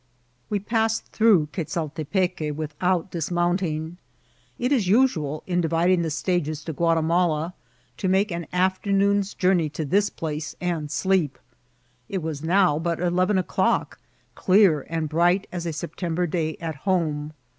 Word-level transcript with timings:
We 0.49 0.57
passed 0.57 1.05
through 1.11 1.49
Quezaltepeque 1.53 2.55
without 2.55 3.11
dionount* 3.11 3.61
ing. 3.61 3.97
It 4.57 4.71
is 4.71 4.87
usual, 4.87 5.43
in 5.45 5.61
dividing 5.61 6.01
the 6.01 6.09
stages 6.09 6.63
to 6.63 6.73
Gruatimala) 6.73 7.53
to 7.97 8.07
make 8.07 8.31
an 8.31 8.47
afternoon's 8.51 9.35
journey 9.35 9.69
to 9.69 9.85
this 9.85 10.09
place 10.09 10.55
and 10.59 10.89
sleep^ 10.89 11.33
It 12.09 12.23
was 12.23 12.41
BOW 12.41 12.79
but 12.79 12.99
eleven 12.99 13.37
o'clock, 13.37 13.99
dear 14.47 14.87
and 14.89 15.07
bright 15.07 15.45
as 15.51 15.67
a 15.67 15.71
September 15.71 16.25
day 16.25 16.57
at 16.59 16.77
home. 16.77 17.33